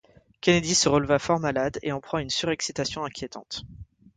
[0.41, 3.65] Kennedy se releva fort malade, et en proie à une surexcitation inquiétante.